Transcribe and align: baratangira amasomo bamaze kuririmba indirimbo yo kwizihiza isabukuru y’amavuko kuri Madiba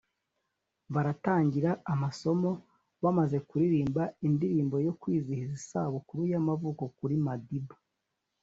baratangira 0.93 1.71
amasomo 1.93 2.51
bamaze 3.03 3.37
kuririmba 3.47 4.03
indirimbo 4.27 4.75
yo 4.85 4.93
kwizihiza 5.01 5.53
isabukuru 5.61 6.21
y’amavuko 6.31 6.83
kuri 6.97 7.15
Madiba 7.25 7.75